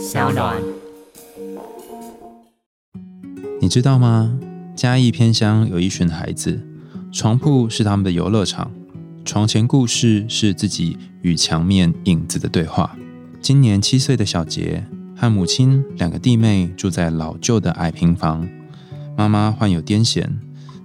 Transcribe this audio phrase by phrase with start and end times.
[0.00, 0.56] 小暖。
[3.60, 4.40] 你知道吗？
[4.74, 6.66] 嘉义偏乡有一群孩子，
[7.12, 8.70] 床铺是他们的游乐场，
[9.26, 12.96] 床前故事是自己与墙面影子的对话。
[13.42, 18.48] 今年七岁的小杰和母亲两个弟妹住在老旧的矮平房，
[19.14, 20.26] 妈妈患有癫痫，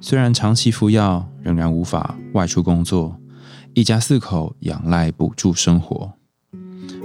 [0.02, 3.16] 虽然长期服药，仍然无法外出工作，
[3.74, 6.12] 一家四口仰赖补助生活。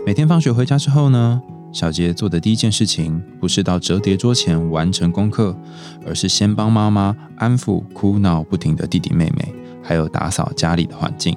[0.05, 1.41] 每天放学回家之后呢，
[1.73, 5.57] 小杰做的第一件事情不是到折叠桌前完成功课，
[6.05, 11.37] 而是先帮妈妈安抚哭闹不停的弟弟妹妹，还有打扫家里的环境。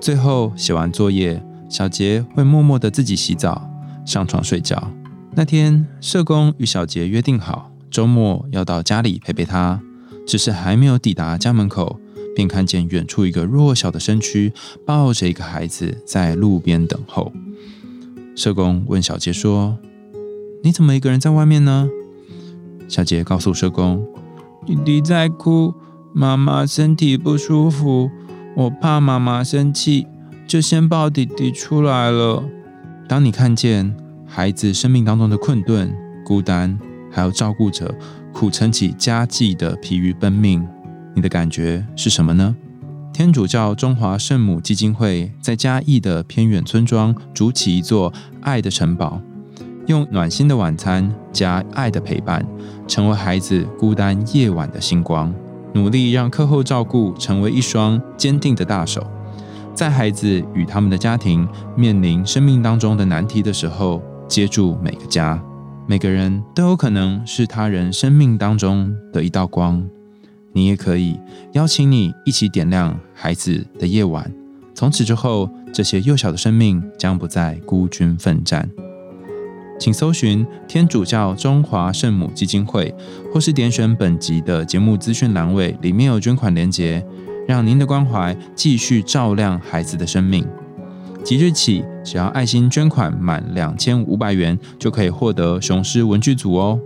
[0.00, 3.70] 最后写完作业，小杰会默默的自己洗澡、
[4.04, 4.90] 上床睡觉。
[5.34, 9.80] 那天，社工与小杰约定好，周末要到家里陪陪他。
[10.26, 11.98] 只是还没有抵达家门口，
[12.34, 14.52] 便看见远处一个弱小的身躯
[14.86, 17.32] 抱着一个孩子在路边等候。
[18.34, 19.78] 社工问小杰说
[20.64, 21.88] ：“你怎么一个人在外面呢？”
[22.88, 24.06] 小杰告诉社工
[24.66, 25.74] ：“弟弟在哭，
[26.14, 28.10] 妈妈身体不舒服，
[28.56, 30.06] 我怕妈妈生气，
[30.46, 32.42] 就先抱弟弟出来了。”
[33.08, 33.94] 当你看见
[34.26, 36.78] 孩子生命当中的困顿、孤单，
[37.10, 37.94] 还有照顾者
[38.32, 40.66] 苦撑起家计的疲于奔命，
[41.14, 42.56] 你的感觉是什么呢？
[43.12, 48.10] 天主教中华圣母基金会在嘉义的偏远村庄筑起一座
[48.40, 49.20] 爱的城堡，
[49.86, 52.44] 用暖心的晚餐加爱的陪伴，
[52.88, 55.32] 成为孩子孤单夜晚的星光，
[55.74, 59.06] 努力让课后照顾成为一双坚定的大手，
[59.74, 61.46] 在孩子与他们的家庭
[61.76, 65.40] 面临生命当中的难题的时候，接住每个家。
[65.86, 69.86] 每个人都有可能是他人生命当中的一道光。
[70.52, 71.18] 你也可以
[71.52, 74.30] 邀请你一起点亮孩子的夜晚。
[74.74, 78.68] 从此之后，这些幼小的生命将不再孤军奋战。
[79.78, 82.94] 请搜寻天主教中华圣母基金会，
[83.32, 87.04] 或是点选本集的节目资讯栏位，里面有捐款连结，
[87.48, 90.46] 让您的关怀继续照亮孩子的生命。
[91.24, 96.78] 即日起，只要爱心捐款满两千五百元，就可以获得雄狮文具组哦。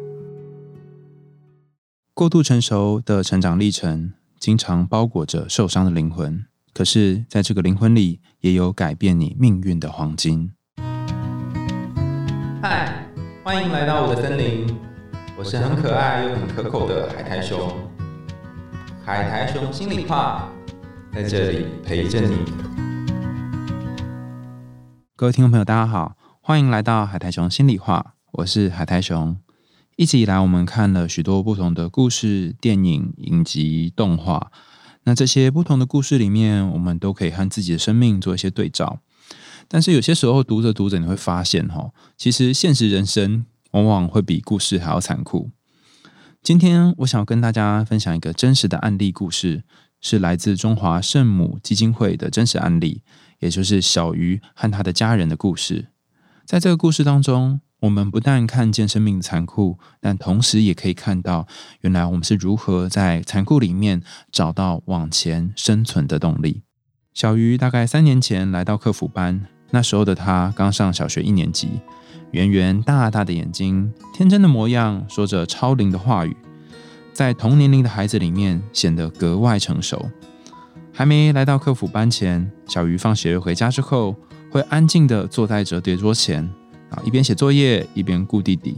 [2.19, 6.47] 过度成熟的成长历程，经常包裹着受伤的灵魂。
[6.72, 10.50] 可是，在这个灵魂里，也有改变你命运的黄金。
[12.62, 13.06] 嗨，
[13.44, 14.66] 欢迎来到我的森林，
[15.37, 17.71] 我是很可爱又很可口的海苔熊。
[19.04, 20.50] 海苔熊心里话，
[21.12, 22.38] 在这里陪着你。
[25.15, 29.37] 各位听众朋友，大家好，欢迎来到海苔熊心里话，我是海苔熊。
[29.96, 34.52] 一直以来，我们看了许多不同的故事、电影、影集、动画。
[35.04, 39.00] 那这些不同的故事里面，我们都可以和自己的生命做一些对照。
[39.68, 45.50] 但是有些时候，读着读着，你会发现，哈，其实现实人生往往会比故事还要残酷。
[46.42, 49.64] 今天，我想要跟大家分享一个真实的案例故事，
[50.02, 53.00] 是来自中华圣母基金会的真实案例，
[53.38, 55.86] 也就是小鱼和他的家人的故事。
[56.44, 57.62] 在这个故事当中。
[57.81, 61.47] 我们不但看见生命的残酷，但同时也可以看到，
[61.82, 66.62] 原来我们是如何在残酷里面找到往前生存的动力。
[67.12, 71.69] 小鱼大概三年前来到客服班，那时候的他刚上小学一年级，
[72.31, 76.34] 圆圆大大的眼睛，天真的模样，说着超龄的话语，
[77.12, 80.10] 在同年龄的孩子里面显得格外成熟。
[80.92, 84.16] 还没来到客服班前，小鱼放学回家之后，
[84.50, 86.50] 会安静的坐在折叠桌前。
[86.91, 88.76] 啊，一边写作业一边顾弟弟。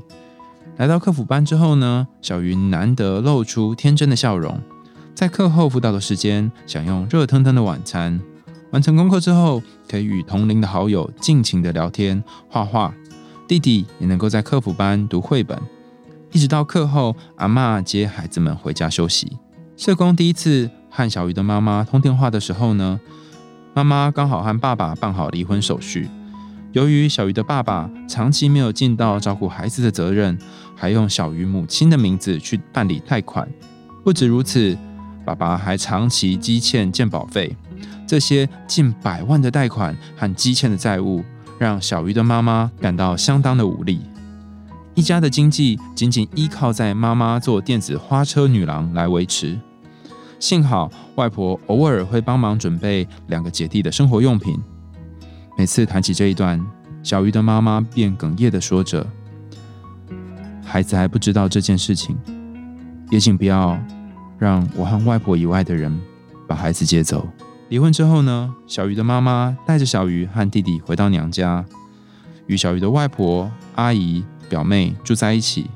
[0.77, 4.61] 来到客服班之后呢，小云难得露出天真的笑容。
[5.15, 8.21] 在课后辅导的时间，享用热腾腾的晚餐。
[8.71, 12.95] 完成功课之后，可以与同龄的好友尽情的聊天、画画。
[13.49, 15.59] 弟弟也能够在客服班读绘本，
[16.33, 19.39] 一直到课后，阿妈接孩子们回家休息。
[19.77, 23.01] 社工第一次和小鱼的妈妈通电话的时候呢，
[23.75, 26.09] 妈妈刚好和爸爸办好离婚手续。
[26.73, 30.39] 由于小鱼的爸爸长期没有尽到照顾孩子的责任，
[30.77, 33.49] 还用小鱼母亲的名字去办理贷款。
[34.05, 34.77] 不止如此，
[35.25, 37.57] 爸爸还长期积欠健保费。
[38.07, 41.25] 这些近百万的贷款和积欠的债务，
[41.59, 44.01] 让小鱼的妈妈感到相当的无力。
[44.95, 49.59] 一家的经济仅仅依靠在妈妈做电子花车女郎来维持。
[50.39, 54.59] 幸好外婆偶尔会帮忙准备两个姐弟的生活用品。
[55.59, 56.65] 每次谈起这一段，
[57.03, 59.05] 小鱼的妈妈便哽咽的说着
[60.65, 62.17] ：“孩子还不知道这件事情，
[63.11, 63.77] 也请不要
[64.39, 66.01] 让我和外婆以外的人
[66.47, 67.29] 把孩子接走。”
[67.71, 71.65] 离婚之后呢，小鱼的妈妈带着小鱼和弟弟回到娘家，
[72.47, 75.69] 与小鱼的外婆、阿姨、表妹住在一起，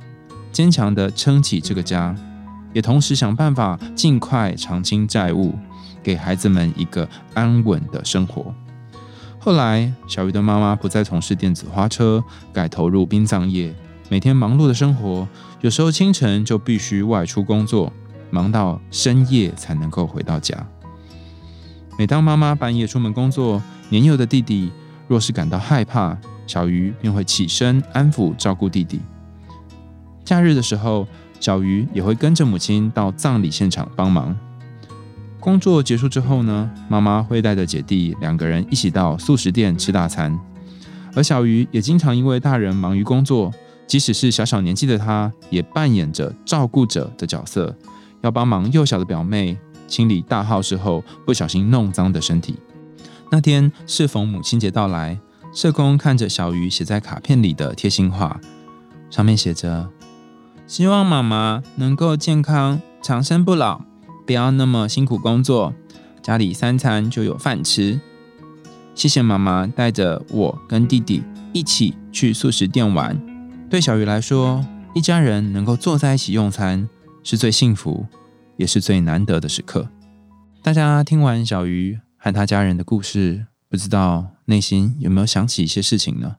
[0.52, 2.14] 坚强的撑起这个家，
[2.72, 5.58] 也同时想办法尽快偿清债务，
[6.04, 8.54] 给孩子们一个安稳的生活。
[9.44, 12.22] 后来，小鱼的妈妈不再从事电子花车，
[12.52, 13.74] 改投入殡葬业，
[14.08, 15.26] 每天忙碌的生活，
[15.62, 17.92] 有时候清晨就必须外出工作，
[18.30, 20.56] 忙到深夜才能够回到家。
[21.98, 24.70] 每当妈妈半夜出门工作，年幼的弟弟
[25.08, 26.16] 若是感到害怕，
[26.46, 29.00] 小鱼便会起身安抚照顾弟弟。
[30.24, 31.04] 假日的时候，
[31.40, 34.36] 小鱼也会跟着母亲到葬礼现场帮忙。
[35.42, 40.38] 工作结束之后呢，妈妈会带着姐弟两个人一起到素食店吃大餐，
[41.16, 43.52] 而小鱼也经常因为大人忙于工作，
[43.88, 47.74] 即使是小小年纪的他，也扮演着照顾者的角色，
[48.20, 49.58] 要帮忙幼小的表妹
[49.88, 52.54] 清理大号之后不小心弄脏的身体。
[53.32, 55.18] 那天适逢母亲节到来，
[55.52, 58.40] 社工看着小鱼写在卡片里的贴心话，
[59.10, 59.90] 上面写着
[60.68, 63.80] ：“希望妈妈能够健康长生不老。”
[64.32, 65.74] 不要那么辛苦工作，
[66.22, 68.00] 家里三餐就有饭吃。
[68.94, 73.14] 谢谢妈妈带着我跟弟弟一起去素食店玩。
[73.68, 74.64] 对小鱼来说，
[74.94, 76.88] 一家人能够坐在一起用餐，
[77.22, 78.06] 是最幸福
[78.56, 79.90] 也是最难得的时刻。
[80.62, 86.36] 大家听完小鱼和他家人的故事，不知道内心有没有想起一些事情呢？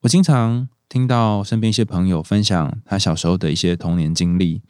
[0.00, 4.62] 我经常听到身边一些朋友分享他小时候的一些童年经历。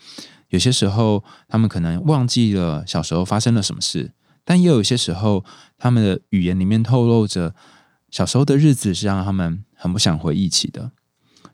[0.50, 4.12] 有些时候，他们可能忘记了小时候发生了什么事，
[4.44, 5.44] 但也有些时候，
[5.79, 7.55] 他们的语言里面透露着
[8.11, 10.91] 小时候的日子是让他们很不想回忆起的。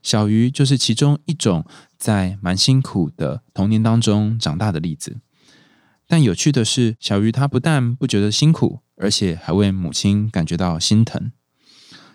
[0.01, 1.63] 小鱼就是其中一种
[1.97, 5.17] 在蛮辛苦的童年当中长大的例子。
[6.07, 11.31] 但有趣的是，小鱼他不但不觉得辛苦，而且还为母亲感觉到心疼。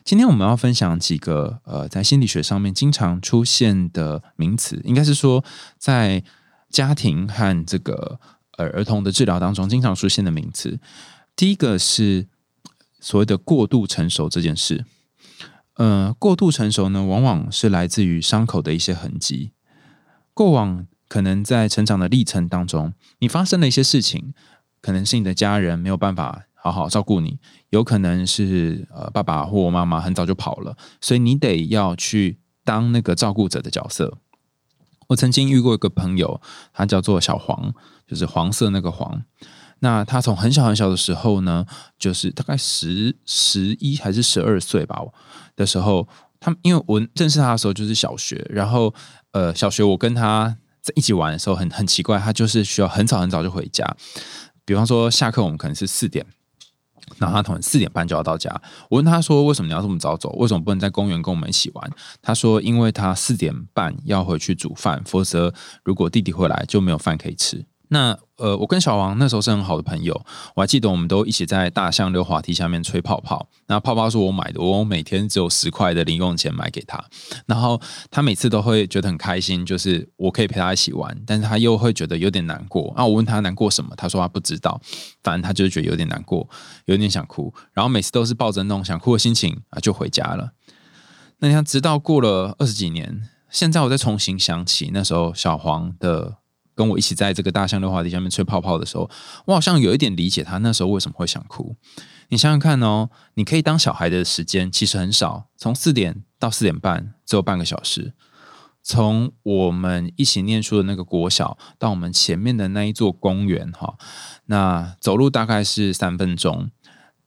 [0.03, 5.45] 今天我们要分享几个呃，在心理学上面经常出现的名词，应该是说
[5.79, 6.25] 在。
[6.73, 8.19] 家庭和这个
[8.57, 10.81] 呃儿童的治疗当中经常出现的名词，
[11.37, 12.27] 第一个是
[12.99, 14.85] 所谓的过度成熟这件事。
[15.75, 19.53] 呃，过度成熟呢，往往是来自于伤口的一些痕迹。
[20.35, 24.35] 过往可能在成长的历程当中，你发生了一些事情，
[24.81, 27.39] 可能是你的家人没有办法好好照顾你，
[27.71, 34.19] 有可能是呃爸爸或妈妈很早就跑了，所以你得要去当那个照顾者的角色。
[35.13, 36.41] 我曾经遇过一个朋友，
[36.73, 37.73] 他叫做小黄，
[38.07, 39.23] 就是黄色那个黄。
[39.81, 41.67] 那他从很小很小的时候呢，
[41.99, 45.01] 就是大概十十一还是十二岁吧
[45.57, 46.07] 的时候，
[46.39, 48.95] 他因为我认识他的时候就是小学，然后
[49.33, 53.97] 呃小学我跟他在一起玩的时候很很奇怪，他就是需要很早很早就回家，
[54.65, 56.25] 比方说下课我们可能是四点。
[57.19, 58.51] 然后他同四点半就要到家。
[58.89, 60.31] 我问他说：“为什么你要这么早走？
[60.39, 61.91] 为什么不能在公园跟我们一起玩？”
[62.23, 65.53] 他说：“因为他四点半要回去煮饭，否则
[65.85, 70.19] 如果弟弟回来就没有饭可以吃。”那呃，我跟小王那时候是很好的朋友，
[70.57, 73.47] 我还记得我们都一起在大象溜滑梯下面吹泡泡。
[73.67, 77.05] 那泡泡是我买的，我每天只有十块的零用钱买给他。
[77.47, 77.79] 然后
[78.11, 82.95] 他每次都会觉得很开心，就是我可以陪他一起玩，但是他又会觉得有点难过。
[82.97, 84.81] 那我问他难过什么，他说他不知道，
[85.23, 86.49] 反正他就是觉得有点难过，
[86.87, 87.53] 有点想哭。
[87.75, 90.53] 然后每次都是抱着那种想哭的心情啊，就回家了。
[91.41, 96.39] 那你看，直到过了二十几年，现在我再重新想起那时候小黄的。
[96.75, 99.11] 跟我一起在这个大象溜滑梯下面吹泡泡的时候，
[99.47, 101.77] 我好像有一点理解他那时候为什么会想哭。
[102.29, 108.15] 你想想看哦，你可以当小孩的时间其实很少，从四点到四点半只有半个小时。
[108.85, 113.95] 从我们一起念书的那个国小到我们前面的那一座公园，哈，
[114.47, 116.71] 那走路大概是三分钟。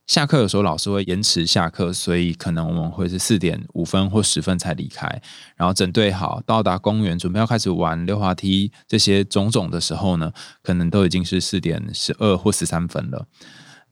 [0.08, 5.08] 下课有时候老师会延迟下课，所以可能我们会是四点五分或十分才离开，
[5.56, 10.32] 然后整队好到达公园，准备要开始玩溜滑梯这些种种的时候呢，
[10.62, 13.26] 可能都已经是四点十二或十三分了。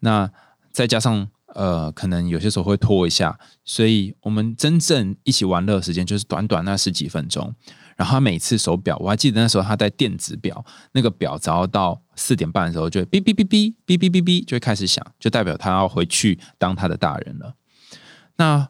[0.01, 0.29] 那
[0.71, 7.55] 再加上呃，可能有些时候会拖一下，所以我们真正一起玩乐的时间就是短短那十几分钟。
[7.95, 17.55] 然后他每次手表，我还记得那时候他戴电子表，那个表只要到四点半的时候，就哔哔哔哔哔哔哔哔就会开始响，就代表他要回去当他的大人了。
[18.37, 18.69] 那。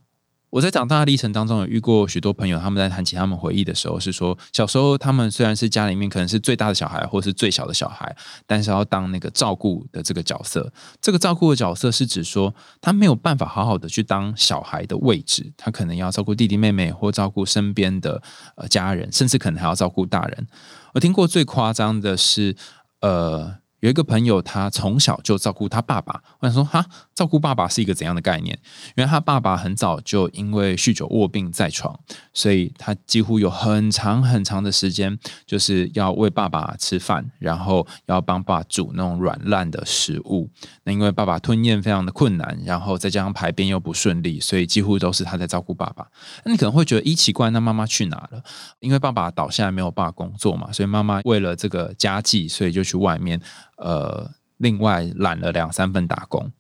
[0.54, 10.72] 我在长大的历程当中，有遇过许多朋友，他们在谈起他们回忆的时候，是说小时候他们虽然是家里面可能是最大的小孩，或是最小的小孩，但是要当那个照顾的这个角色。
[11.02, 18.22] 这个照顾的角色是指说，他没有办法好好的去当小孩的位置，他可能要照顾弟弟妹妹，或照顾身边的
[18.56, 20.48] 呃家人，甚至可能还要照顾大人。
[20.94, 22.56] 我听过最夸张的是，
[23.02, 23.63] 呃。
[23.84, 26.24] 有一个朋友，他从小就照顾他爸爸。
[26.40, 28.58] 我想说，哈，照顾爸爸是一个怎样的概念？
[28.96, 32.00] 因为他爸爸很早就因为酗酒卧病在床，
[32.34, 40.50] 所以他几乎有很长很长的时间，就是要喂爸爸吃饭，然后要帮爸煮那种软烂的食物。
[40.86, 46.08] 那因为爸爸吞咽非常的困难，然后再加上排便又不顺利，所以几乎都是他在照顾爸爸。
[46.46, 48.42] 那你可能会觉得，一奇怪，那妈妈去哪了？
[48.80, 53.42] 因为爸爸倒下来没有办法工作嘛，所以妈妈为了这个家计，所以就去外面
[53.78, 56.52] 呃，另外揽了两三份打工。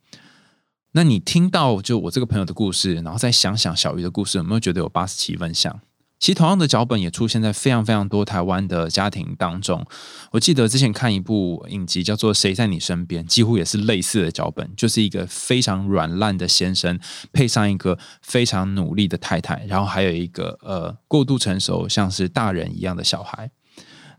[0.91, 5.81] 那你听到就我这个朋友的故事，然后再想想小鱼的故事，有没有觉得有八十七分像？
[6.19, 9.85] 其实同样的脚本也出现在非常非常多台湾的家庭当中。
[10.31, 16.97] 我记得之前看一部影集叫做《谁在你身边》，几乎也是类似的脚本，就是一个非常软烂的先生，
[17.33, 23.51] 配上一个非常努力的太太，然后还有一个呃过度成熟像是大人一样的小孩。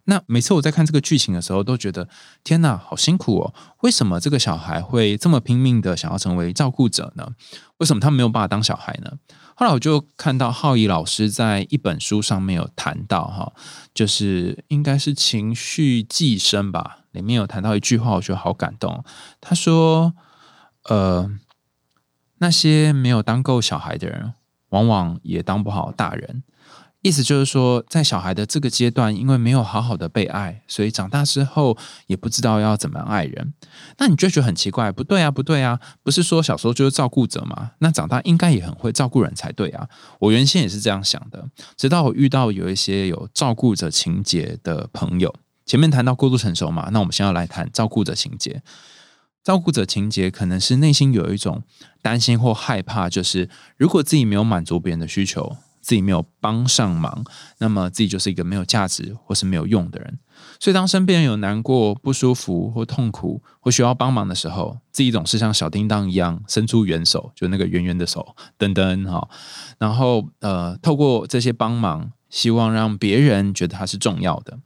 [0.07, 2.09] 那每次我在看这个剧情的时候，都觉得
[2.43, 3.55] 天哪，好辛苦哦！
[3.81, 7.29] 为什么这个小孩会这么拼命的想要成为照顾者呢？
[7.79, 9.13] 为什么他没有办法当小孩呢？
[9.55, 13.53] 后来我就看到浩怡老师在一本书上面有谈到，哈，
[13.95, 19.03] 就是应该是情绪寄生吧，里面有谈到一句话，我觉得好感动。
[19.41, 20.13] 他说
[20.91, 21.31] ：“呃，
[22.39, 24.35] 那些没有当够小孩的人，
[24.71, 26.43] 往往也当不好大人。”
[27.05, 33.53] 意思就是说，在小孩的这个阶段，因为没有好好的被爱，所以长大之后也不知道要怎么爱人。
[33.99, 37.73] 那你就觉得很奇怪，不对啊，不对啊，不是说小时候就是照顾者吗？
[37.81, 39.87] 那长大应该也很会照顾人才对啊。
[40.19, 41.47] 我原先也是这样想的，
[41.77, 45.35] 直到我遇到有一些有照顾者情节的朋友。
[45.67, 48.63] 前面谈到过度成熟嘛，那我们先要来谈照顾者情节。
[49.43, 51.63] 照顾者情节可能是内心有一种
[52.01, 55.59] 担心或害怕，就是如果自己没有满足别人的需求。
[55.85, 57.23] 自己没有帮上忙，
[57.59, 60.19] 那么自己就是一个没有价值或是没有用的人。
[60.59, 69.29] 所以，当身边人有难过、不舒服或痛苦或需要帮忙的时候，自己总是像小叮当一样伸出援手，就那个圆圆的手，噔噔哈。
[69.79, 74.59] 然后，呃，透过这些帮忙，希望让别人觉得他是重要的。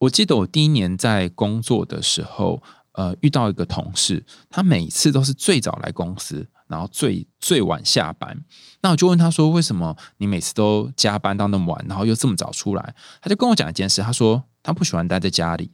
[0.00, 6.48] 我记得我第一年在工作的时候，呃，遇到一个同事，他每次都是最早来公司。
[6.68, 8.44] 然后最最晚下班，
[8.82, 15.72] 那我就问他说：“为什么你每次都加班到那么晚，然后又这么早出来？”他就跟我讲一件事，他说他不喜欢待在家里。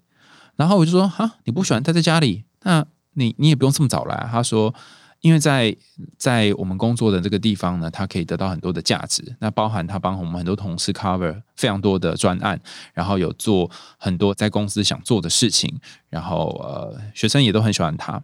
[0.54, 2.44] 然后我就说：“哈，你不喜欢待在家里？
[2.62, 4.72] 那你你也不用这么早来。”他说
[5.20, 5.76] ：“因为在
[6.16, 12.60] 在我们工作的这个地方呢，他可以得到很多的价值，那包含他帮我们很多同事 cover 非常多的专案，
[12.92, 18.22] 然后有做很多在公司想做的事情，然后呃，学生也都很喜欢他。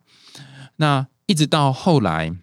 [0.77, 2.37] 那一直到后来。”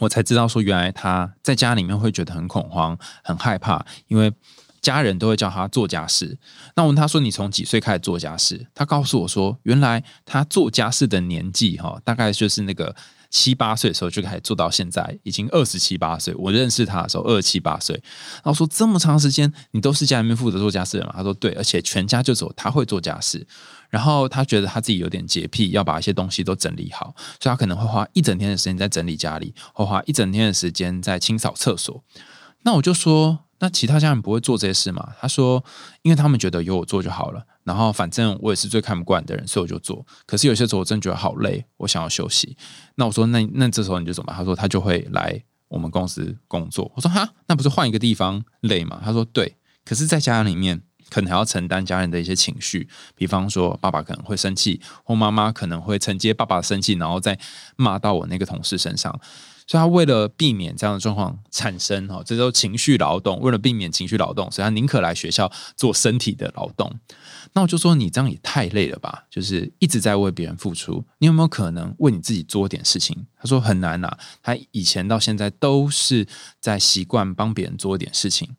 [0.00, 4.32] 我才知道说，原来他在家里面会觉得很恐慌、很害怕，因为
[4.80, 6.38] 家人都会叫他做家事。
[6.74, 12.96] 那我问他说：“你从几岁开始做家事？”他告诉我说：“原来他做家事的年纪哈，大概就是那个
[13.30, 16.34] 七八岁的时候就开始做到现在，已经二十七八岁。
[16.34, 17.94] 我认识他的时候二十七八岁。
[18.42, 21.12] 然后说这么长时间，你都是家里面负责做家事的嘛？
[21.16, 23.46] 他说：“对，而且全家就走他会做家事。”
[23.88, 32.02] 然后他觉得他自己有点洁癖，要把一些东西都整理好，所以他可能会花一整天的时间在整理家里，或花一整天的时间在清扫厕所。
[32.62, 35.14] 那我就说，那其他家人不会做这些事吗？
[35.20, 35.64] 他说，
[36.02, 37.44] 因为他们觉得有我做就好了。
[37.64, 40.04] 然后反正我也是最看不惯的人，所以我就做。
[40.26, 42.56] 可是有些时候我真觉得好累，我想要休息。
[42.96, 44.32] 那我说，那那这时候你就怎么？
[44.36, 46.90] 他说他就会来我们公司工作。
[46.94, 49.00] 我说哈，那不是换一个地方累吗？
[49.04, 49.56] 他说对。
[49.84, 50.82] 可是在家里面。
[51.10, 57.38] 可能还要承担家人的一些情绪，比方说爸爸可能会生气，或妈妈可能会承接爸爸生气，然后再
[57.76, 59.20] 骂到我那个同事身上。
[59.66, 63.38] 所以他为了避免这样的状况产生，哈，这都情绪劳动。
[63.38, 66.92] 为了避免情绪劳动，所以他宁可来学校做身体的劳动。
[67.52, 69.26] 那我就说，你这样也太累了吧？
[69.30, 73.26] 就是一直在为别人付出，你有没有可能为你自己做点事情？
[73.38, 74.10] 他说很难呐。
[74.42, 76.26] 他以前到现在都是
[76.58, 78.56] 在习惯帮别人做点事情。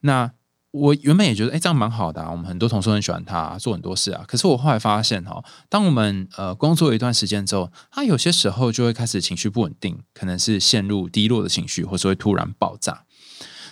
[0.00, 0.30] 那
[0.72, 2.30] 我原本也觉得，哎，这样蛮好的啊。
[2.30, 4.24] 我们很多同事很喜欢他，做很多事啊。
[4.26, 13.04] 可是我后来发现，哈，当我们呃工作一段时间之后，他有些时候就会开始情绪不稳定，可能是陷入低落的情绪，或是会突然爆炸。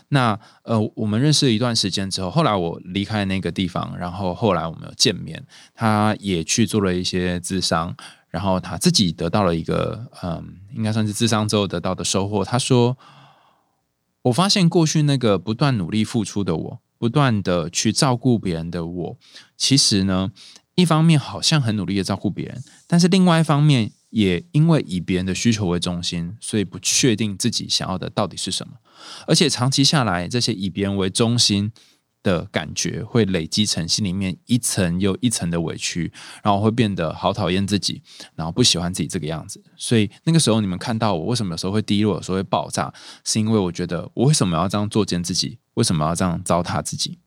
[0.08, 5.42] 那呃，我们认识了一段时间之后，后来我离开那个地方，然后后来我们有见面，
[5.74, 7.96] 他也去做了一些智商，
[8.28, 12.44] 然后他自己得到了一个嗯，应该算是智商之后得到的收获。
[12.44, 12.98] 他说
[14.22, 19.18] ：“我发现过去那个不断努力付出的我。”不断的去照顾别人的我，
[19.56, 20.30] 其实呢，
[20.74, 28.74] 一方面好像很努力的照顾别人，但是另外一方面也因为以别人的需求为中心，所以不确定自己想要的到底是什么。
[29.26, 31.72] 而且长期下来，这些以别人为中心
[32.22, 36.12] 的感觉会累积成心里面一层又一层的委屈，
[36.42, 38.02] 然后会变得好讨厌自己，
[38.34, 39.62] 然后不喜欢自己这个样子。
[39.76, 42.92] 所以那个时候你们看到我为什么有时候会低落，有时候会爆炸，
[43.24, 45.58] 是因为我觉得我为什么要这样作践自己？
[45.74, 47.18] 为什么要这样糟蹋自己？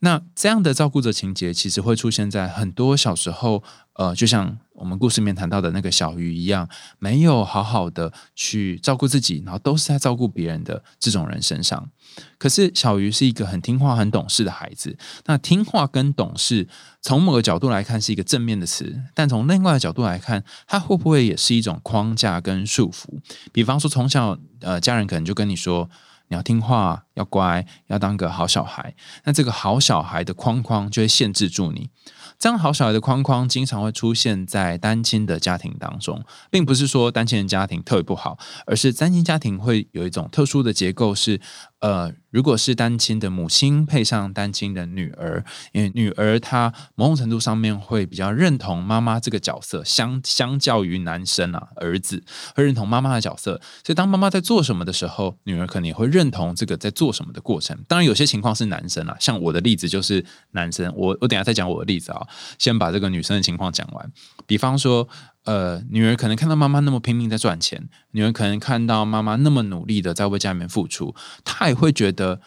[0.00, 3.62] 那这样的照顾者情节，其实会出现在很多小时候，
[3.94, 11.90] 呃，就像我们故事里面谈到的那个小鱼一样，没有好好的去照顾自己，然后都是在照顾别人的这种人身上。
[12.38, 14.96] 可是小鱼是一个很听话、很懂事的孩子。
[15.26, 16.68] 那听话跟懂事，
[17.00, 23.08] 从某个角度来看是一个正面的词，但从另外的角度来看，它会不会也是一种框架跟束缚？
[23.52, 25.88] 比方说，从小呃，家人可能就跟你说。
[26.28, 28.94] 你要听话，要乖，要当个好小孩。
[29.24, 31.90] 那这个好小孩的框框就会限制住你。
[32.38, 41.40] 这样好小孩的框框经常会出现在单亲的家庭当中，并不是说单亲的家庭特别不好，而是单亲家庭会有一种特殊的结构是。
[41.80, 52.24] 呃，如果是单亲的母亲配上单亲的女儿，因为女儿她某种程度上面会比较认同妈妈这个角色，相相较于男生啊，儿子
[52.56, 57.76] 会认同妈妈的角色，所以当妈妈在做什么的时候，女儿可能也会认同这个在做什么的过程。
[57.88, 62.26] 当然，有些情况是男生啊，像我的例子就是男生，我我等下再讲我的例子啊，
[62.58, 64.12] 先把这个女生的情况讲完。
[64.46, 65.08] 比方说。
[65.44, 72.40] 呃，女儿可能看到妈妈那么拼命在赚钱，女儿可能看到妈妈那么努力的在为家里面付出，她也会觉得，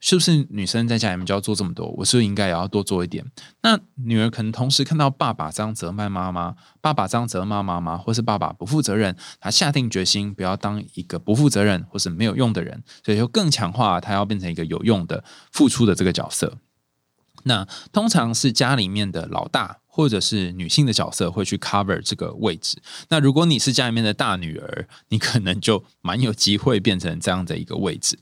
[0.00, 1.88] 是不是女生在家里面就要做这么多？
[1.96, 3.24] 我是不是应该也要多做一点？
[3.62, 16.58] 那女儿可能同时看到爸爸这样责骂妈妈，爸爸这样责骂妈妈，或是爸爸不负责任，她下定决心不要当一个不负责任或是没有用的人，所以就更强化她要变成一个有用的、付出的这个角色。
[17.44, 19.78] 那通常是家里面的老大。
[19.90, 22.80] 或者是女性的角色会去 cover 这个位置。
[23.08, 28.16] 那如果你是家里面的大女儿，你可能就蛮有机会变成这样的一个位置。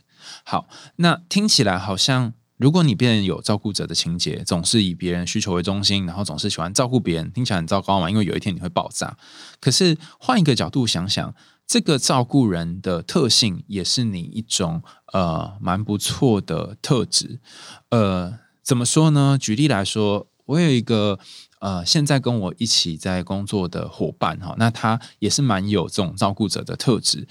[0.44, 8.10] 好，那听起来好像，如果你变有照顾者的情节，总是以别人需求为中心，然后总是喜欢照顾别人，听起来很糟糕嘛？
[8.10, 9.16] 因为有一天你会爆炸。
[9.60, 11.34] 可是换一个角度想想，
[11.66, 17.40] 这个照顾人的特性也是你一种呃蛮不错的特质。
[17.90, 19.36] 呃，怎么说呢？
[19.40, 21.18] 举例来说，我有一个。
[21.58, 27.26] 呃，现在跟我一起在工作的伙伴哈，那他也是蛮有这种照顾者的特质。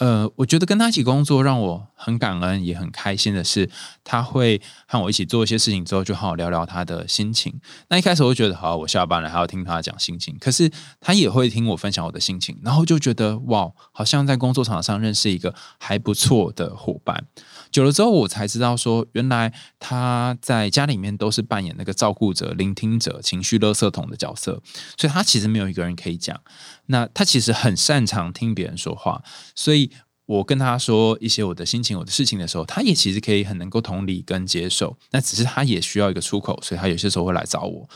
[0.00, 3.68] 呃，我觉得跟他一起工作让我很感恩，也很开心的是，
[4.02, 7.60] 他会和我一起做一些事情之后，就好好聊聊他的心情。
[7.88, 17.26] 那一开始我就觉得，好，我下班了还要听他讲心情，可是他也会听我分享我的心情，然后就觉得哇，好像在工作场上认识一个还不错的伙伴。
[17.70, 24.62] 久了之后，我才知道说，原来他在家里面都是扮演那个照顾者、聆听者、情绪勒色桶的角色，
[24.96, 26.40] 所以他其实没有一个人可以讲。
[26.90, 29.22] 那他其实很擅长听别人说话，
[29.54, 29.90] 所以
[30.26, 34.96] 我跟他说一些我的心情、我的事情的时候，他也其实可以很能够同理跟接受。
[35.12, 37.88] 那只是他也需要一个出口，所以他有些时候会来找我，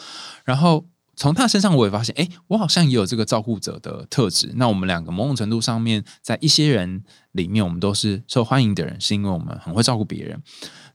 [0.45, 0.87] 然后。
[1.17, 4.51] 从他身上，我也发现，哎，我好像也有这个照顾者的特质。
[4.57, 10.43] 那我们两个某种程度上面，在一些人里面，我们都是受欢迎的人，是因为我们很会照顾别人。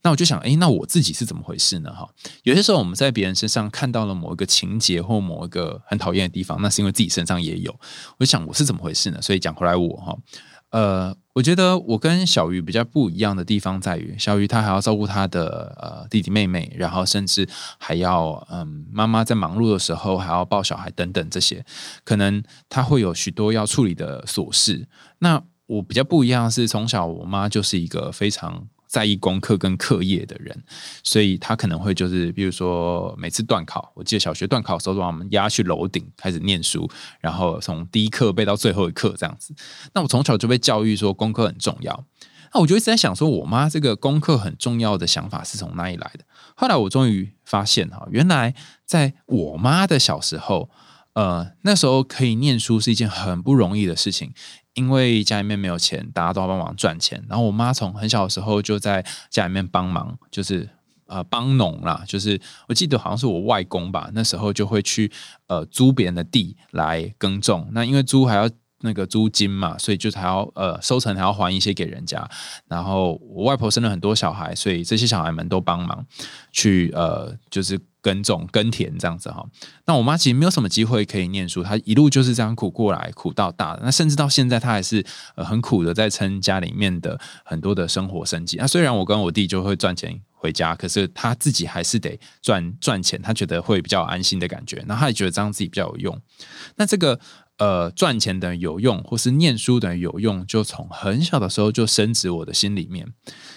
[0.01, 1.91] 那我就想，哎，那我自己是怎么回事呢？
[1.93, 2.07] 哈，
[2.43, 7.71] 有些时候我们在别人身上看到了某一个情节或某一个很讨厌的地方，那是因为自己身上也有。
[8.17, 9.21] 我就想，我是怎么回事呢？
[9.21, 10.17] 所以讲回来，我哈。
[10.71, 21.65] 呃，我觉得我跟小鱼比较不一样的地方在于，小鱼他还要照顾他的呃弟弟妹妹，然后甚至还要嗯妈妈在忙碌的时候还要抱小孩等等这些，
[22.03, 24.87] 可能他会有许多要处理的琐事。
[25.17, 28.67] 那我比较不一样是从小我妈就是一个非常。
[28.89, 30.63] 在意功课跟课业的人，
[31.03, 39.53] 所以他可能会就是，比如说每次断考，我记得小学断考的时候，把我们压去楼顶开始念书，然后从第一课背到最后一课这样子。
[39.93, 42.03] 那我从小就被教育说功课很重要，
[42.51, 46.25] 那我就一直在想，说我妈这个功课很重要的想法是从哪里来的？
[46.55, 50.71] 后来我终于发现哈，原来在我妈的小时候，
[51.19, 54.31] 呃，那时候可以念书是一件很不容易的事情。
[54.75, 57.21] 因为家里面没有钱，大家都要帮忙赚钱。
[57.27, 60.69] 然后我妈从很小的时候就在家里面帮忙，就是
[61.07, 62.05] 呃帮农啦。
[62.07, 65.11] 就是我记得好像是我外公吧，那时候就会去
[65.47, 67.67] 呃租别人的地来耕种。
[67.73, 72.25] 那因为租还要那个租金嘛，所以就还要呃收成还要还一些给人家。
[72.69, 76.05] 然后我外婆生了很多小孩，所以这些小孩们都帮忙
[76.53, 77.77] 去呃就是。
[78.01, 79.45] 耕种、耕田这样子哈，
[79.85, 83.81] 那我妈其实没有什么机会可以念书，她一路就是这样苦过来，苦到大的。
[83.83, 88.57] 那甚至到现在，她还是呃很苦的在撑家里面的很多的生活生计。
[88.57, 94.81] 那虽然我跟我弟就会赚钱回家，可是他自己还是得赚赚钱，他觉得会比较安心的感觉。
[94.87, 96.21] 那他也觉得这样自己比较有用。
[96.77, 97.19] 那这个
[97.57, 103.11] 呃赚钱的有用，或是念书的有用，就从很小的时候就深植我的心里面。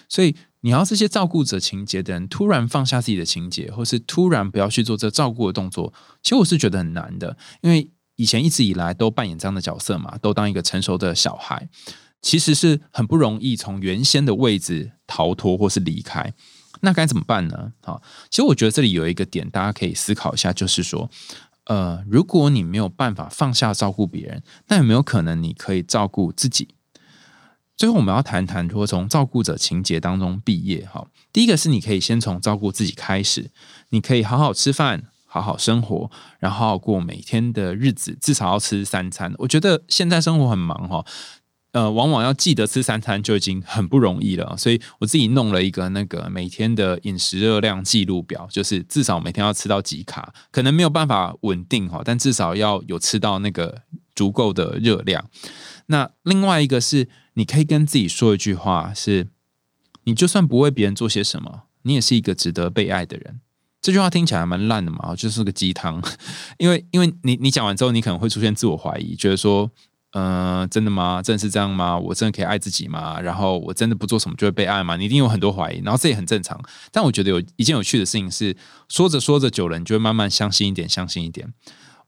[0.08, 11.68] 所以你要这些照顾者情节的人突然放下自己的情节，或是突然不要去做这照顾的动作，其实我是觉得很难的，因为以前一直以来都扮演这样的角色嘛，都当一个成熟的小孩，
[12.20, 16.32] 其实是很不容易从原先的位置逃脱或是离开。
[16.82, 17.72] 那该怎么办呢？
[17.82, 21.10] 好，其实我觉得这里有一个点，大家可以思考一下，就是说，
[21.66, 26.68] 呃，如果你没有办法放下照顾别人，那有没有可能你可以照顾自己？
[27.76, 30.86] 最后，我们要谈谈如何从照顾者情节当中毕业。
[30.86, 33.50] 哈，第一个是你可以先从照顾自己开始，
[33.88, 39.34] 你可以好好吃饭，好好生活，然后过每天的日子，至少要吃三餐。
[39.38, 41.04] 我觉得现在生活很忙哈，
[41.72, 44.54] 呃，往往要记得吃三餐就已经很不容易了。
[44.56, 53.82] 所以我自己弄了一个那个每天的饮食热量记录表，就是至少每天要吃到几卡，可能没有办法稳定哈，但至少要有吃到那个
[54.14, 55.24] 足够的热量。
[55.86, 57.08] 那另外一个是。
[57.34, 59.28] 你可以跟自己说一句话：是，
[60.04, 63.40] 你就算不为别人做些什么，你也是一个值得被爱的人。
[63.80, 66.02] 这句话听起来蛮烂的嘛，就是个鸡汤。
[66.58, 69.70] 因为，因为你你讲完之后，你可能会出现自我怀疑，觉得说，
[70.10, 71.22] 嗯，真的吗？
[71.22, 71.98] 真的是这样吗？
[71.98, 73.18] 我真的可以爱自己吗？
[73.18, 74.98] 然后，我真的不做什么就会被爱吗？
[74.98, 76.62] 你一定有很多怀疑，然后这也很正常。
[76.90, 78.54] 但我觉得有一件有趣的事情是，
[78.90, 81.50] 说着说着久了，你就会慢慢相信一点，相信一点。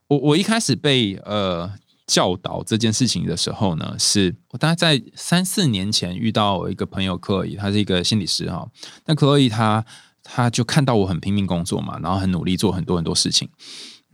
[0.09, 1.73] 我我一开始被呃。
[2.07, 8.67] 教导这件事情的时候呢，是我大概在三四年前遇到我一个朋友克洛伊，他是一个心理师哈。
[9.05, 9.83] 那克洛伊他
[10.23, 13.49] 他就看到我很拼命工作嘛，然后很努力做很多很多事情。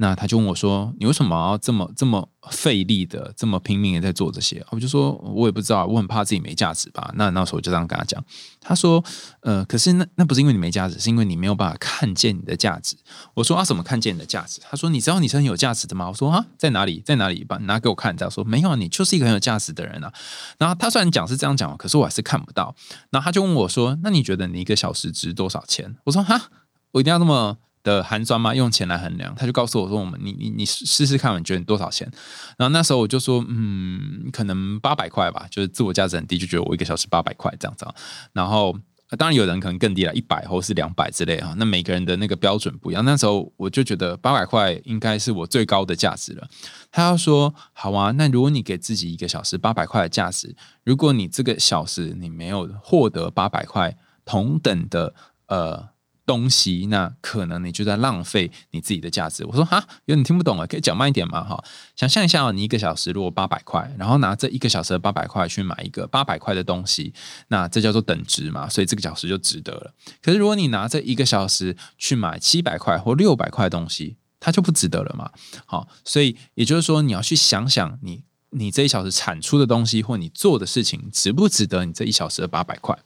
[0.02, 8.24] 那他就问我说：“你为什么要这么这么费力的，这么拼命的在做这些？”我就说：“我也不知道，我很怕自己没价值吧。”那那时候我就这样跟他讲。
[8.60, 9.04] 他说
[9.42, 12.98] ：“呃，可是那那不是因为你没价值，是因为你没有办法看见你的价值。”
[13.36, 17.04] 我说：“啊，怎么看见你的价值？”他说：“你知道你是很有价值的吗？”我说：“啊，在哪里？
[17.06, 17.44] 在哪里？
[17.44, 20.12] 把拿给我看。”他说：“没有，你就是一个很有价值的人啊。”
[20.58, 22.74] 然后他虽然讲是这样讲，可是我还是看不到。
[23.12, 26.50] 然后他就问我说：“那你觉得你一个小时值多少钱？”我说：“哈，
[26.94, 28.54] 我一定要那么。”的寒酸吗？
[28.54, 32.10] 用钱来衡量，他就告诉我说：“我们，你你你试试看，你觉得多少钱？”
[32.58, 37.86] 然后那时候我就说：“嗯，可能八百块吧。”就是自我价值很低，就觉得我一个小时八百块这样子。
[38.34, 38.78] 然后
[39.18, 41.54] 当然有人可能更低了，一百或是两百之类啊。
[41.58, 43.04] 那每个人的那个标准不一样。
[43.04, 46.48] 那时候我就觉得八百块应该是我最高的价值了。
[46.92, 55.14] 他要说：“好啊，那如果你给自己一个小时八百块的价值，如果你这个小时你没有获得八百块同等的
[55.48, 55.90] 呃。”
[56.26, 59.46] 东西，那可能你就在浪费你自己的价值。
[59.46, 61.44] 我说哈，有点听不懂啊，可以讲慢一点吗？
[61.44, 61.64] 哈，
[61.96, 67.14] 想象一下哦，你一个小时如果八百块，然后拿这一个小时的八百块去买一个八百块的东西，
[67.48, 69.94] 那这叫做等值嘛，所以这个小时就值得了。
[70.22, 75.32] 可是如果你拿这一个小时去买七百块或六百块的东西，它就不值得了嘛。
[75.66, 82.98] 好，所以也就是说，你要去想想，你你这一小时产出的东西或你做的事情，值不值得你这一小时的八百块？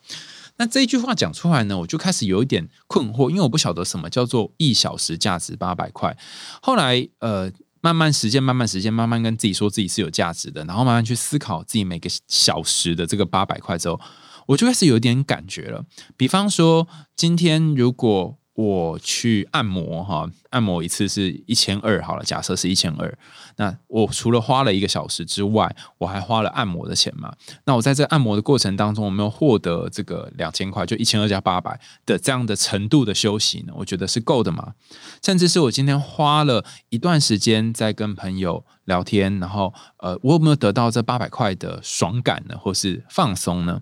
[0.58, 6.18] 那这一句话讲出来呢，我就开始有一点困惑，因为我不晓得什么叫做一小时价值八百块。
[6.62, 14.00] 后来呃，慢慢时间，慢慢时间，慢慢跟自己说自己是有价值的，然后慢慢去思考自己每个小时的这个八百块之后，
[14.48, 15.86] 我就开始有点感觉了。
[16.16, 23.18] 比方说，今天如果我去按摩哈，按摩一次是一千二，好了，假设是一千二。
[23.58, 27.36] 那我除了花了一个小时之外，我还花了按摩的钱嘛？
[27.66, 33.74] 那我在这按摩的过程当中，我没有获得这个两千块，就一千二加八百的这样的程度的休息呢？
[33.76, 34.74] 我觉得是够的嘛？
[35.22, 42.58] 甚至是我今天花了一段时间在跟朋友聊天，然后呃，我有没有得到这八百块的爽感呢？
[42.58, 43.82] 或是放松呢？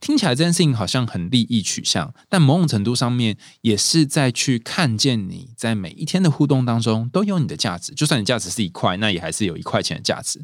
[0.00, 7.92] 听起来这件事情好像很利益取向，但某种程度上面也是在去看见你在每一天的互动当中都有你的价值。
[7.94, 10.40] 就算你价值是一块，那也还是有一块钱的价值。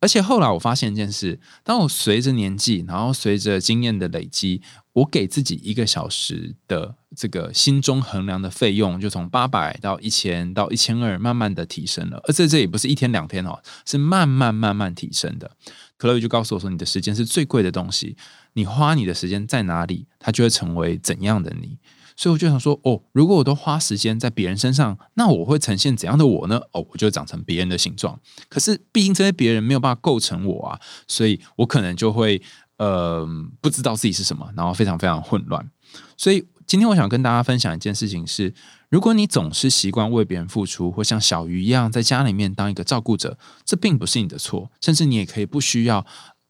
[0.00, 4.60] 而且后来我发现一件事：当我随着年纪，然后随着经验的累积，
[4.94, 12.20] 我给自己一个小时的这个心中衡量的费用，就从八百到一千到一千二，慢慢的提升了。
[12.26, 15.52] 而且这也不是一天两天哦，是慢慢慢慢提升的。
[15.96, 18.16] 克洛伊就告诉我说：“你的时间是最贵的东西。”
[18.54, 21.78] 你花你的时间在哪里，它就会成为怎样的你。
[22.14, 26.60] 所以我就想说，哦，如果我都花时间在别人身上，那我会呈现怎样的我呢？
[26.72, 28.20] 哦，我就长成别人的形状。
[28.50, 32.42] 可是，毕竟这些别人没有办法构成我啊，所以我可能就会
[32.76, 33.26] 呃
[33.62, 35.70] 不知道自己是什么，然后非常非常混乱。
[36.18, 38.52] 所以今天我想跟大家分享一件事情是：
[38.92, 46.04] 如果你总是习惯为别人付出，或像小鱼一样在家里面当一个照顾者，这并不是你的错，甚至你也可以不需要。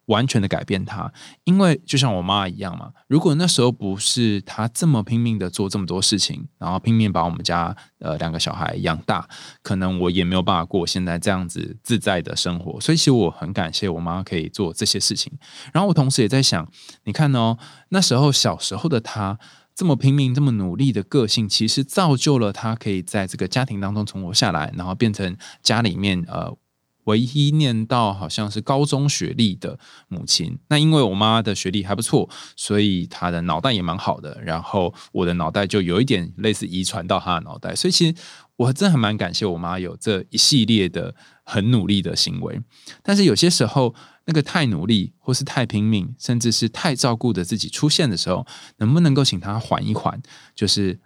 [0.07, 1.11] 完全的改变他，
[1.45, 2.91] 因为就像我妈一样嘛。
[3.07, 9.27] 如果那时候不是她这么拼命的做这么多事情，然后拼命把我们家呃两个小孩养大，
[9.63, 12.81] 可能我也没有办法过现在这样子自在的生活。
[12.81, 15.33] 所以其实我很感谢我妈可以做这些事情。
[15.73, 16.69] 然后我同时也在想，
[17.05, 17.57] 你看哦，
[17.91, 19.39] 那时候小时候的她
[19.75, 26.57] 这么拼命、这么努力的个性，其实造就了她可以在这个家庭当中存活下来，然后变成家里面呃。
[27.07, 34.41] 唯一念到好像是高中学历的母亲，那因为我妈的学历还不错，所以她的脑袋也蛮好的。
[34.41, 38.15] 然后我的脑袋就有一点类似遗传到她的脑袋，所以其实
[38.55, 42.61] 我真的还蛮感谢我妈有这一系列的很努力的行为。
[43.03, 43.93] 但是有些时候，
[44.25, 48.47] 那个太努力或是太拼命，甚至是太照顾着自己出现的时候，
[48.79, 50.23] 能不能够请他缓一缓，
[50.55, 51.01] 就是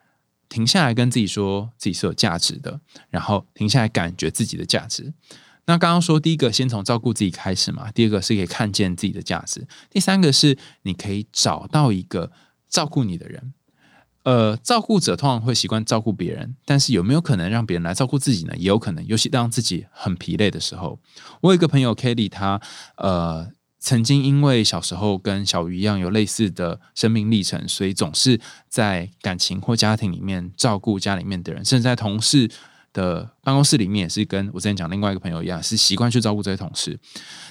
[0.48, 5.14] 停下来跟自己说自己是有价值的，然后停下来感觉自己的价值。
[5.66, 12.30] 那刚刚说，第一个先从照顾自己开始嘛，第二个是可以看见自己的价值，第三个是你可以找到一个
[12.68, 13.52] 照顾你的人。
[14.26, 18.52] 呃，照顾者通常会习惯照顾别人，但是有没有可能让别人来照顾自己呢？
[18.56, 20.98] 也有可能，尤其当自己很疲累的时候。
[21.42, 22.60] 我有一个朋友 Kelly，他
[22.96, 32.50] 呃曾经因为小时候跟小鱼一样有类似的生命历程，所以总是在感情或家庭里面照顾家里面的人，甚至在同事。
[32.92, 36.98] 的办公室里面也是跟我之前讲另外一个朋友一样，是习惯去照顾这些同事。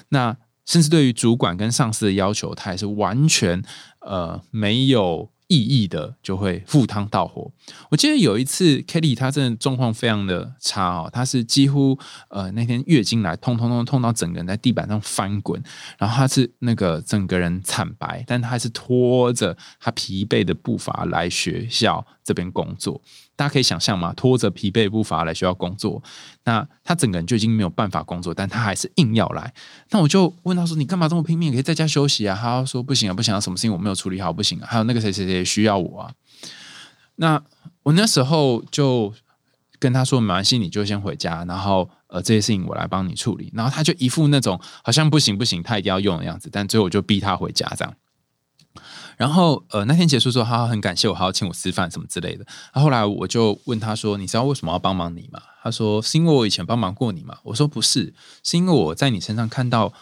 [0.08, 3.62] 那甚至对于主管跟上司的要求，他也是完全
[4.00, 5.30] 呃没有。
[5.48, 7.50] 意义的就会赴汤蹈火。
[7.90, 15.62] 我记得有一次，Kelly 她真的状况非常的差哦，她是几乎呃那天月经来痛痛痛痛到整个人在地板上翻滚，
[15.98, 23.00] 然后她是那个整个人惨白，但她还是拖着她疲惫的步伐来学校这边工作。
[23.36, 24.12] 大家可以想象吗？
[24.14, 26.02] 拖着疲惫步伐来学校工作，
[26.44, 29.52] 那他整个人就已经没有办法工作，但他还是硬要来。
[29.90, 31.52] 那我就问他说：“你干嘛这么拼命？
[31.52, 36.10] 可以在家休息啊？”他说：“不行啊，不行啊，什么事情我没有处理好，不行啊。”还有那个谁谁谁需要我啊？
[37.16, 37.42] 那
[37.82, 39.12] 我那时候就
[39.78, 46.48] 跟他说：“没关系，你就先回家，然后呃这些事情我来帮你处理。”然后他就一副那种好像不行不行，他一定要用的样子。
[46.50, 47.94] 但最后我就逼他回家这样。
[49.16, 52.44] 然后，呃，那天结束之后，他很感谢我，还要请我吃饭什么之类的。
[52.72, 59.92] 后来我就问他说：“你知道为什么要帮忙你吗？”他说：“是因为我以前帮忙过你嘛。”我说：“不是，是因为我在你身上看到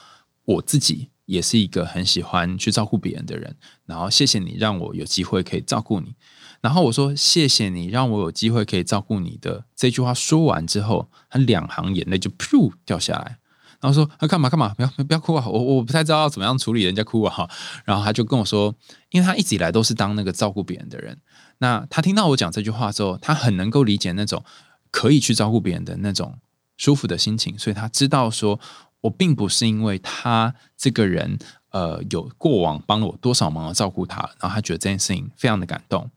[0.45, 3.57] 我自己也是一个很喜欢去照顾别人的人。
[3.87, 6.17] 然后谢谢你让我有机会可以照顾你。
[6.61, 13.39] 然后我说：谢谢你让我有机会可以照顾你的这句话说完之后，他两行眼泪就噗掉下来。”
[13.85, 14.73] 然后说：“他干嘛干嘛？
[14.73, 15.45] 不要不要哭啊！
[15.47, 17.47] 我我不太知道要怎么样处理人家哭啊！”哈
[17.85, 18.75] 然后他就跟我说
[19.13, 21.19] ：“因为他一直以来都是当那个照顾别人的人。
[21.59, 24.43] 那他听到我讲这句话之后，他很能够理解那种
[24.91, 26.39] 可以去照顾别人的那种
[26.79, 27.59] 舒服的心情。
[27.59, 28.59] 所以他知道说，
[29.03, 36.11] 我并不是因为他这个人呃有过往帮了我多少忙而照顾他，然后他觉得这件事情非常的感动。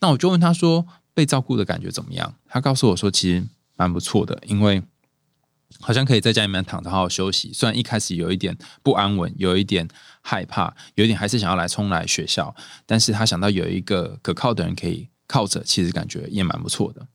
[0.00, 2.34] 那我就问他说：被照顾的感觉怎么样？
[2.46, 4.82] 他告诉我说：其实蛮不错的，因为。”
[5.80, 9.88] 好像可以在家里面躺着好好休息，虽然一开始有一点不安稳，有一点
[10.22, 12.54] 害怕，有一点还是想要来冲来学校，
[12.86, 17.06] 但是他想到有一个可靠的人可以靠着，其实感觉也蛮不错的。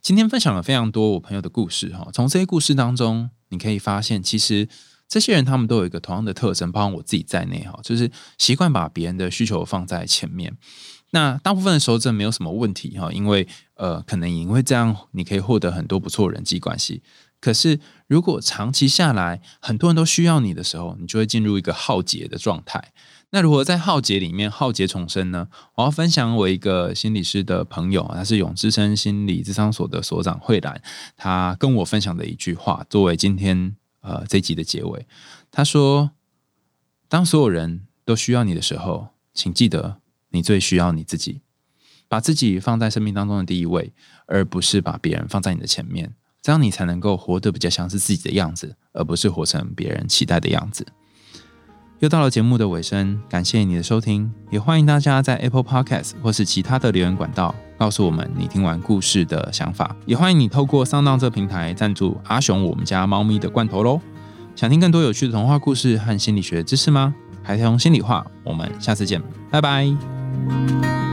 [0.00, 4.66] 今天分享了非常多我朋友的故事哈，从这些故事当中，你可以发现，其实
[5.06, 10.56] 这些人他们都有一个同样的特征，包括我自己在内哈，就是习惯把别人的需求放在前面。
[11.10, 17.02] 那大部分的时候这没有什么问题哈，因为呃，可能因为这样你可以获得很多不错人际关系。
[17.40, 22.92] 可是，如果长期下来，很多人都需要你的时候，你就会进入一个浩劫的状态。
[23.30, 25.48] 那如何在浩劫里面浩劫重生呢？
[25.76, 30.82] 我要分享我一个心理师的朋友，他是永之生心理智商所的所长慧兰，
[31.16, 35.06] 他跟我分享的一句话，作为今天呃这集的结尾。
[35.50, 36.10] 他说
[37.08, 40.00] ：“当所有人都需要你的时候，请记得
[40.30, 41.40] 你最需要你自己，
[42.08, 43.92] 把自己放在生命当中的第一位，
[44.26, 50.86] 而不是把别人放在你的前面。”这样你才能够活得比较像是自己的样子，而不是活成别人期待的样子。
[51.98, 59.94] 又到了节目的尾声，感谢你的收听，也欢迎大家在 Apple Podcast 或是其他的留言管道告诉我们你听完故事的想法。
[60.06, 64.00] 也欢迎你透过上当这平台赞助阿雄我们家猫咪的罐头喽。
[64.56, 67.14] 想听更多有趣的童话故事和心理学知识吗？
[67.42, 71.09] 海豚心里话，我们下次见，拜拜。